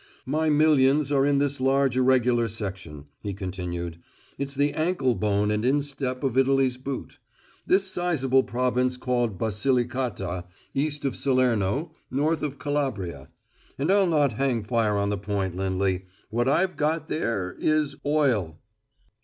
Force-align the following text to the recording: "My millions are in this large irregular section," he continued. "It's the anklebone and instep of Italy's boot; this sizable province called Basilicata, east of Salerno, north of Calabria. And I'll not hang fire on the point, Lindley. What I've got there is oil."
"My 0.25 0.49
millions 0.49 1.11
are 1.11 1.27
in 1.27 1.37
this 1.37 1.59
large 1.61 1.95
irregular 1.95 2.47
section," 2.47 3.05
he 3.21 3.35
continued. 3.35 3.99
"It's 4.39 4.55
the 4.55 4.73
anklebone 4.73 5.51
and 5.51 5.63
instep 5.63 6.23
of 6.23 6.39
Italy's 6.39 6.77
boot; 6.79 7.19
this 7.67 7.83
sizable 7.83 8.41
province 8.41 8.97
called 8.97 9.37
Basilicata, 9.37 10.45
east 10.73 11.05
of 11.05 11.15
Salerno, 11.15 11.93
north 12.09 12.41
of 12.41 12.57
Calabria. 12.57 13.29
And 13.77 13.91
I'll 13.91 14.07
not 14.07 14.33
hang 14.33 14.63
fire 14.63 14.97
on 14.97 15.09
the 15.09 15.19
point, 15.19 15.55
Lindley. 15.55 16.05
What 16.31 16.47
I've 16.47 16.77
got 16.77 17.07
there 17.07 17.55
is 17.59 17.95
oil." 18.03 18.57